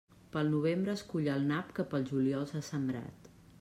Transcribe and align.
Pel 0.35 0.47
novembre 0.53 0.91
es 0.95 1.03
cull 1.11 1.31
el 1.35 1.47
nap 1.53 1.71
que 1.79 1.87
pel 1.93 2.11
juliol 2.11 2.53
s'ha 2.53 2.67
sembrat. 2.75 3.35